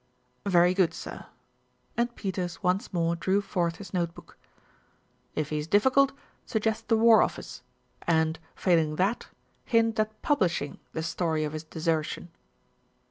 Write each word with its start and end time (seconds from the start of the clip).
"Very 0.47 0.73
good, 0.73 0.95
sir!" 0.95 1.27
and 1.95 2.15
Peters 2.15 2.63
once 2.63 2.91
more 2.91 3.15
drew 3.15 3.39
forth 3.39 3.75
his 3.75 3.93
notebook. 3.93 4.35
"If 5.35 5.49
he 5.51 5.59
is 5.59 5.67
difficult, 5.67 6.11
suggest 6.43 6.87
the 6.87 6.97
War 6.97 7.21
Office 7.21 7.61
and, 8.07 8.39
fail 8.55 8.79
ing 8.79 8.95
that, 8.95 9.27
hint 9.63 9.99
at 9.99 10.19
publishing 10.23 10.79
the 10.93 11.03
story 11.03 11.43
of 11.43 11.53
his 11.53 11.63
desertion." 11.65 12.31